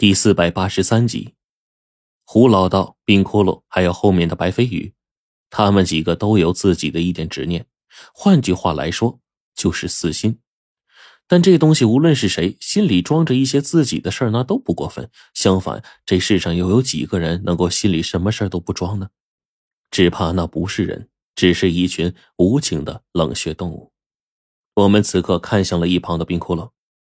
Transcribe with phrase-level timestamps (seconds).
[0.00, 1.34] 第四百八十三集，
[2.24, 4.94] 胡老道、冰窟窿，还有后面的白飞羽，
[5.50, 7.66] 他们几个都有自己的一点执念，
[8.14, 9.20] 换句话来说，
[9.54, 10.38] 就是私心。
[11.28, 15.10] 但这东西无论是谁，心里装着一些自己的事儿，那都不过分。
[15.34, 19.10] 相反，这世上又有几个人能够心里什么事儿都不装呢？
[19.90, 23.92] 只怕那不是人，只是一群无情的冷血动物。
[24.76, 26.70] 我们此刻看向了一旁的冰窟窿，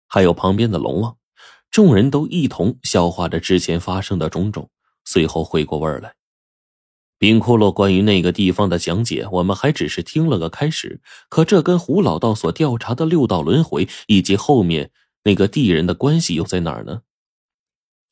[0.05, 1.17] 还有旁边的龙王。
[1.75, 4.69] 众人都一同消化着之前发生的种种，
[5.03, 6.15] 随后回过味儿来。
[7.17, 11.01] 冰骷髅关于那个地方的讲解，我们还只是听了个开始。
[11.27, 14.89] 可这跟胡老道所调查的六道轮回以及后面
[15.25, 17.01] 那个地人的关系又在哪儿呢？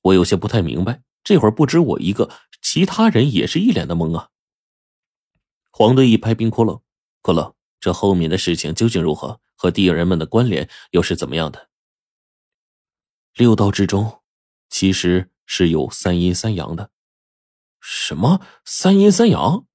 [0.02, 1.02] 我有些不太明白。
[1.24, 2.30] 这会儿不止我一个，
[2.62, 4.28] 其他人也是一脸的懵啊。
[5.72, 6.82] 黄队一拍冰骷髅
[7.24, 9.40] ：“骷髅，这后面的事情究竟如何？
[9.56, 11.70] 和地人们的关联又是怎么样的？”
[13.36, 14.20] 六道之中，
[14.70, 16.92] 其实是有三阴三阳的。
[17.82, 19.66] 什么三阴三阳？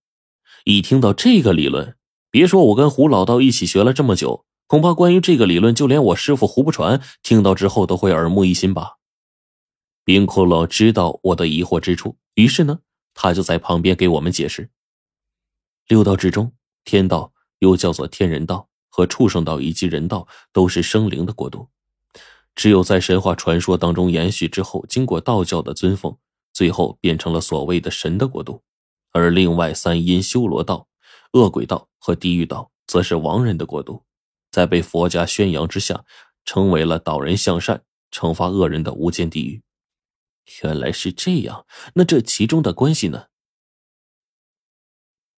[0.64, 1.96] 一听到这个理论，
[2.30, 8.98] 别说我跟胡老道一起学了这么久，恐怕关于这个理论，就连我师傅胡不传听到之后都会耳目一新吧。
[10.04, 12.78] 冰骷髅知道我的疑惑之处，于是呢，
[13.12, 14.70] 他就在旁边给我们解释：
[15.88, 16.52] 六道之中，
[16.84, 21.68] 天道又叫做天人道，和畜生道以及人道都是生灵的国度。
[22.58, 26.18] 只有在神话传说当中延续之后，经过道教的尊奉，
[26.52, 28.64] 最后变成了所谓的神的国度。
[29.12, 30.88] 而另外三阴修罗道、
[31.34, 34.02] 恶鬼道和地狱道，则是亡人的国度，
[34.50, 36.04] 在被佛家宣扬之下，
[36.44, 39.62] 成为了导人向善、惩罚恶人的无间地狱。
[40.64, 43.26] 原来是这样，那这其中的关系呢？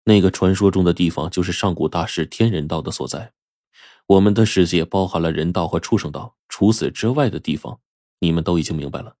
[0.04, 3.34] 那个传说中的地方，就是上古大师天人道的所在。
[4.10, 7.78] 我们的世界包含了人道和畜生道，除此之外的地方，
[8.18, 9.14] 你们都已经明白了。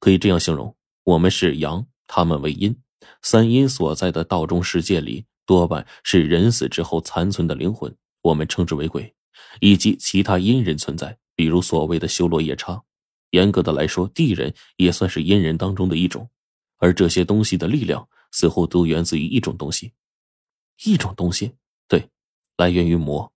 [0.00, 2.76] 可以这样形容：我们是阳，他们为阴。
[3.22, 9.14] 三阴所在的道中世界里，多半是人死之后残存的灵魂，我们称之为鬼，
[9.60, 12.82] 以及其他阴人存在，比如所谓的修罗夜叉。
[13.30, 16.28] 严格的来说，地人也算是阴人当中的一种。
[16.78, 19.92] 而这些东西的力量，似乎都源自于一种东西，
[20.82, 21.52] 一种东西，
[21.86, 22.10] 对，
[22.56, 23.32] 来源于魔。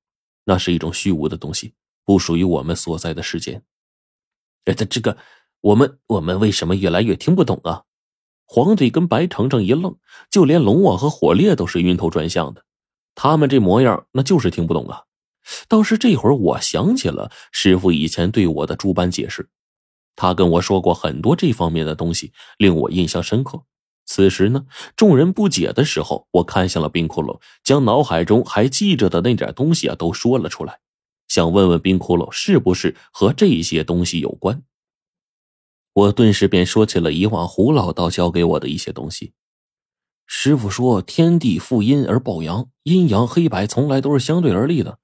[0.48, 1.74] 那是一种虚无的东西，
[2.04, 3.60] 不属于我们所在的世界。
[4.64, 5.18] 哎，这这个，
[5.60, 7.82] 我们我们为什么越来越听不懂啊？
[8.46, 9.98] 黄队跟白程程一愣，
[10.30, 12.64] 就连龙王和火烈都是晕头转向的。
[13.16, 15.02] 他们这模样，那就是听不懂啊。
[15.68, 19.48] 倒是这会儿，我想起了师傅以前对我的诸般解释，
[20.14, 23.62] 他跟我说过很多这方面的东西，令我印象深刻。
[24.06, 24.64] 此时呢，
[24.96, 30.78] 众人不解的时候，我看向了冰窟窿，将脑海中还记着的那点东西啊都说了出来，
[31.28, 34.62] 想问问冰窟窿是不是和这些东西有关。
[35.92, 39.32] 我顿时便说起了以往胡老道教给我的一些东西。
[40.26, 44.98] 师傅说：“天地负阴而抱阳，阴阳黑白从来都是相对而立的。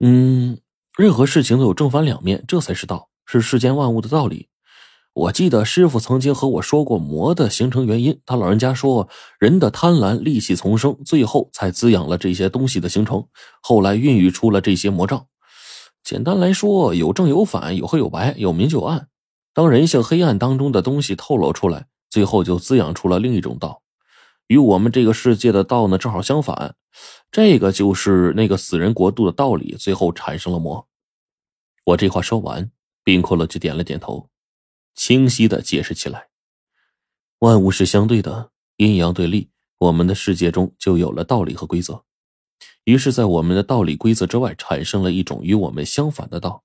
[0.00, 0.58] 嗯，
[0.96, 4.48] 任何事情都有正反两面，这才是道，是世间万物的道理。”
[5.16, 13.26] 我记得师傅曾经和我说过魔的形成原因，他老人家说，人的贪婪戾气丛生，最后才滋养了这些东西的形成，
[13.62, 15.26] 后来孕育出了这些魔障。
[16.04, 19.08] 简单来说，有正有反，有黑有白，有明就有暗。
[19.54, 23.80] 当人性黑暗当中的东西透露出来，最后就滋养出了另一种道，
[24.48, 26.74] 与我们这个世界的道呢正好相反。
[27.30, 30.86] 这个就是那个死人国度的道理，最后产生了魔。
[31.84, 32.70] 我这话说完，
[33.02, 34.28] 冰骷髅就点了点头。
[34.96, 36.28] 清晰的解释起来，
[37.40, 42.02] 万物是相对的，阴阳对立，我们的世界中就有了道理和规则。
[42.84, 46.64] 于是，在我们的道理规则之外，产生了一种与我们相反的道。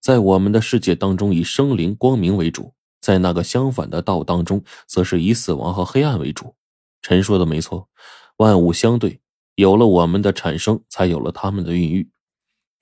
[0.00, 6.54] 在我们的世界当中，以生灵光明为主；在那个相反的道当中，则是以死亡和黑暗为主。
[7.02, 7.88] 陈说的没错，
[8.36, 9.20] 万物相对，
[9.56, 12.08] 有了我们的产生，才有了他们的孕育。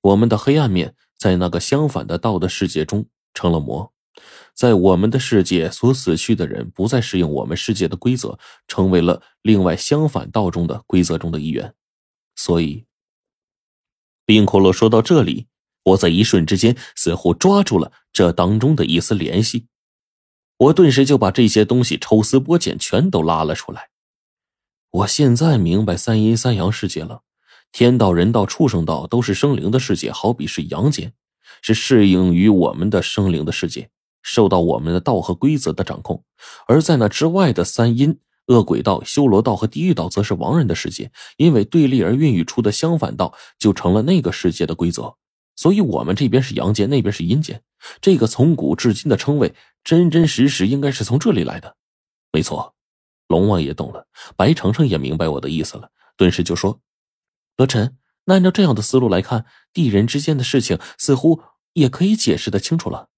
[0.03, 3.94] 我们的黑暗面，在那个相反的道的世界中成了魔。
[4.55, 8.39] 在我们的世界，所死去的人不再适应我们世界的规则，
[8.69, 11.75] 成为了另外相反道中的规则中的一员。
[12.37, 12.85] 所以，
[14.25, 15.47] 冰骷髅说到这里，
[15.83, 19.67] 我在一瞬之间似乎抓住了这当中的一丝联系，
[20.57, 23.91] 我顿时就把这些东西抽丝剥茧，全都拉了出来。
[24.91, 27.23] 我现在明白三阴三阳世界了，
[27.73, 31.13] 天道、人道、畜生道都是生灵的世界，好比是阳间，
[31.61, 33.91] 是适应于我们的生灵的世界。
[34.25, 36.25] 受到我们的道和规则的掌控，
[36.67, 41.13] 而在那之外的三阴恶鬼道、修罗道和地狱道，则是亡人的世界。
[41.37, 45.15] 因为对立而孕育出的相反道，就成了那个世界的规则。
[45.57, 47.63] 所以我们这边是阳间，那边是阴间。
[48.01, 49.55] 这个从古至今的称谓，
[49.85, 51.77] 真真实实应该是从这里来的。
[52.33, 52.75] 没错，
[53.29, 54.07] 龙王也懂了，
[54.37, 56.81] 白程程也明白我的意思了，顿时就说
[57.57, 61.41] ：“罗晨，那按照这样的思路来看，地人之间的事情似乎
[61.75, 63.09] 也可以解释的清楚了。”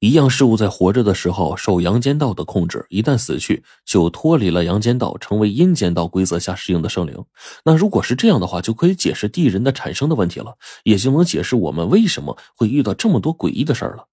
[0.00, 7.24] 一样事物在活着的时候受阳间道的控制，一旦死去就脱离了阳间道，成为阴间道规则下适应的生灵。
[7.64, 14.06] 那如果是这样的话，就可以解释地人的产生的问题了，也就能解释我们为什么会遇到这么多诡异的事儿了。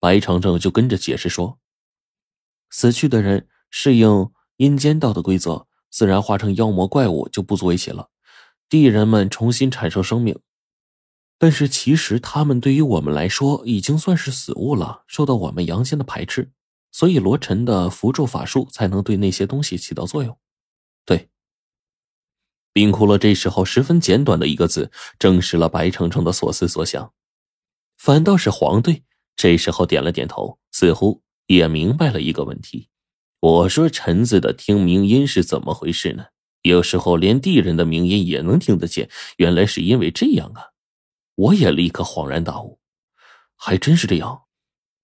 [0.00, 1.58] 白长正就跟着解释说
[2.70, 8.08] ：“死去的人适应阴间道的规则，自然化成妖魔怪物就不足为奇了。
[8.68, 10.36] 地人们重新产生生命。”
[11.38, 16.50] 但是其实他们对于我们来说已经算是死物了，受到我们阳间的排斥，
[16.92, 20.38] 所以罗晨的符咒法术才能对那些东西起到作用。
[21.04, 21.28] 对，
[22.72, 27.12] 冰骷髅这时候十分简短的一个字，证实了白程程的所思所想。
[27.98, 29.02] 反倒是黄队
[29.36, 32.88] 这时候点了点头，似乎也明白了一个问题。
[33.40, 36.26] 我说陈子的听鸣音是怎么回事呢？
[36.62, 40.73] 有时候连地人的鸣音也能听得见，原来是因为这样啊。
[41.36, 42.78] 我也立刻恍然大悟，
[43.56, 44.42] 还真是这样。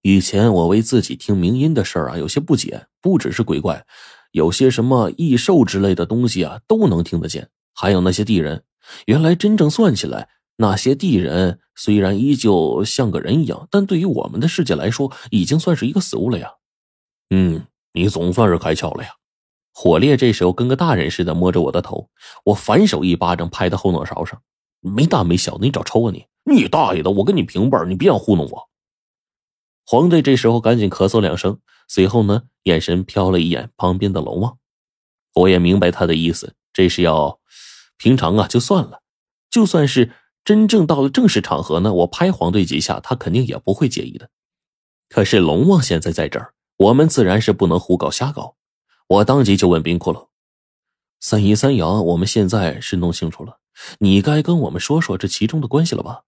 [0.02, 3.84] 以前我为自己听鸣音的事儿啊有些不解，不只是鬼怪，
[4.32, 7.50] 有些什么异兽之类的东西啊都能听得见。
[7.74, 8.64] 还有那些地人，
[9.06, 16.50] 原来真正算起来，那些地人虽然依旧像个人一样，但对于我们的世界来说，已经算是一个死物了呀。
[17.30, 19.10] 嗯，你总算是开窍了呀。
[19.72, 22.10] 火烈这时候跟个大人似的摸着我的头，
[22.44, 24.42] 我反手一巴掌拍到后脑勺上。
[24.80, 26.26] 没大没小的，你找抽啊你！
[26.44, 27.10] 你大爷的！
[27.10, 28.68] 我跟你平辈你别想糊弄我。
[29.84, 34.58] 黄队这时候赶紧咳嗽两声，随后呢，眼神瞟了一眼旁边的龙王。
[35.34, 37.40] 我也明白他的意思，这是要
[37.98, 39.02] 平常啊就算了，
[39.50, 40.12] 就算是
[40.44, 44.30] 真正到了正式场合呢，我拍黄队几下，他肯定也不会介意的。
[45.08, 48.56] 可是龙王现在在这儿，我们自然是不能胡搞瞎搞。
[49.06, 50.28] 我当即就问冰骷髅
[51.20, 53.58] ：“三姨三阳，我们现在是弄清楚了。”
[53.98, 56.24] 你该跟我们说说这其中的关系了吧？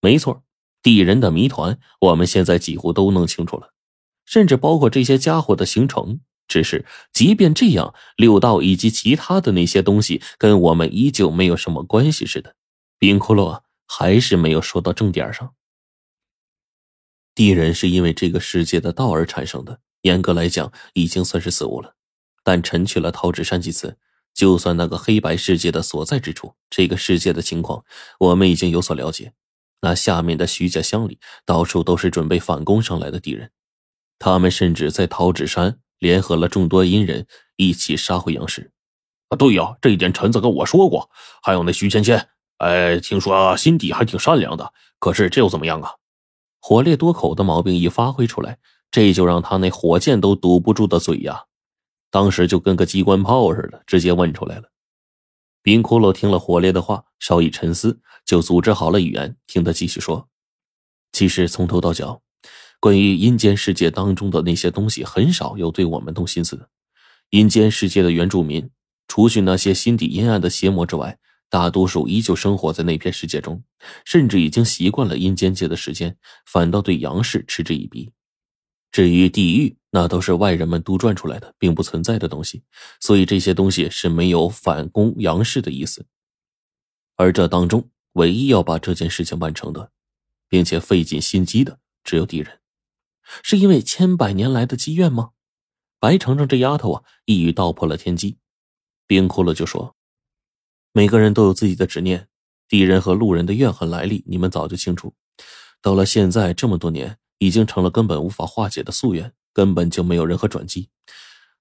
[0.00, 0.44] 没错，
[0.82, 3.72] 地人的谜团，我们现在几乎都弄清楚了，
[4.24, 6.20] 甚至包括这些家伙的形成。
[6.46, 12.56] 只是，即便这样，六道以及其他的那些东西，跟我们依旧没有什么关系似的。
[12.98, 15.54] 冰骷髅还是没有说到正点上。
[17.34, 21.96] 地人是因为这个世界的道而产生的，严格来讲，已经算是死物了。
[22.42, 23.98] 但臣去了桃纸山几次。
[24.38, 27.84] 就算那个黑白世界的所在之处，这个世界的情况，
[28.20, 29.32] 我们已经有所了解。
[29.80, 33.50] 那下面的徐家乡里，到处都是准备反攻上来的敌人，
[34.16, 37.26] 他们甚至在桃纸山联合了众多阴人，
[37.56, 38.70] 一起杀回杨氏。
[39.30, 41.10] 啊，对呀，这一点臣子跟我说过。
[41.42, 44.72] 还有那徐芊芊，哎，听说心底还挺善良的。
[45.00, 45.94] 可是这又怎么样啊？
[46.60, 48.58] 火烈多口的毛病一发挥出来，
[48.92, 51.46] 这就让他那火箭都堵不住的嘴呀。
[52.10, 54.70] 当时就跟个机关炮似的，直接问出来了。
[55.62, 60.28] 冰骷髅听了火烈的话，稍一沉思，就组织好了语言，听他继续说。
[61.12, 62.22] 其实从头到脚，
[62.80, 66.68] 关于阴间世界当中的那些东西，很少有对我们动心思的。
[67.30, 68.70] 阴间世界的原住民，
[69.08, 71.18] 除去那些心底阴暗的邪魔之外，
[71.50, 73.62] 大多数依旧生活在那片世界中，
[74.04, 78.12] 甚至已经习惯了阴间界的时间，反倒对阳世嗤之以鼻。
[78.92, 82.62] 至于地狱，那都是外人们杜撰出来的，并不存在的东西，
[83.00, 86.06] 所以这些东西是没有反攻杨氏的意思。
[87.16, 89.90] 而这当中，唯一要把这件事情完成的，
[90.48, 92.60] 并且费尽心机的，只有敌人，
[93.42, 95.30] 是因为千百年来的积怨吗？
[95.98, 98.38] 白程程这丫头啊，一语道破了天机。
[99.06, 99.96] 冰哭了就说
[100.92, 102.28] ：“每个人都有自己的执念，
[102.68, 105.14] 敌人和路人的怨恨来历，你们早就清楚。
[105.80, 110.88] 到了现在这么多年。”已经成了根本无法化解的夙愿，根本就没有任何转机。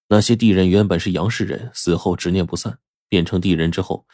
[0.08, 2.78] 那些地人原本是杨氏人，死后执念不散，
[3.10, 4.06] 变成地人之后，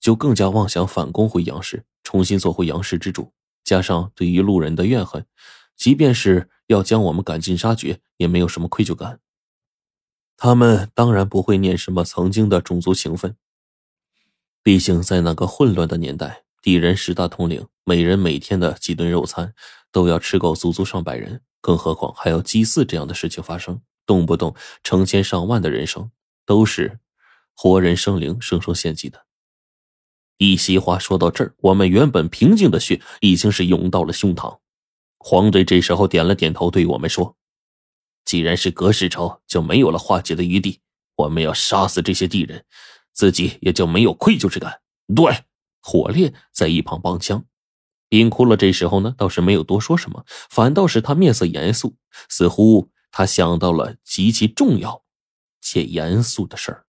[0.00, 3.32] 就更加妄想反攻回杨氏，重新做回杨氏之主。
[3.62, 5.24] 加上对于路人的怨恨，
[5.76, 9.20] 即便是要将我们赶尽杀绝，也没有什么愧疚感。
[10.36, 13.36] 他们当然不会念什么曾经的种族情分，
[14.64, 16.42] 毕竟在那个混乱的年代。
[16.60, 19.54] 地人十大统领，每人每天的几顿肉餐，
[19.92, 26.10] 都要吃够足足上百人，更何况还有祭祀这样的事情发生，动不动成千上万的人生，
[26.46, 26.98] 都是
[27.54, 29.26] 活人生灵生生献祭的。
[30.38, 34.58] 一席话说到这儿，我们原本平静的血已经是涌到了胸膛。
[35.18, 37.36] 黄队这时候点了点头，对我们说
[38.24, 40.80] ：“既然是隔世仇，就没有了化解的余地。
[41.16, 42.64] 我们要杀死这些地人，
[43.12, 44.80] 自己也就没有愧疚之感。”
[45.14, 45.44] 对。
[45.80, 47.44] 火烈在一旁帮腔，
[48.08, 51.96] 冰窟窿这时候呢，倒是没有多说什么，反倒是他面色严肃，
[52.28, 55.02] 似乎他想到了极其重要
[55.60, 56.84] 且严肃的事儿。